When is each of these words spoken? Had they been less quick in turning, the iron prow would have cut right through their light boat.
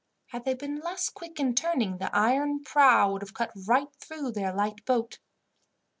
Had 0.29 0.45
they 0.45 0.55
been 0.55 0.79
less 0.79 1.09
quick 1.09 1.39
in 1.39 1.53
turning, 1.53 1.99
the 1.99 2.09
iron 2.11 2.63
prow 2.63 3.11
would 3.13 3.21
have 3.21 3.35
cut 3.35 3.51
right 3.67 3.93
through 3.97 4.31
their 4.31 4.51
light 4.51 4.83
boat. 4.83 5.19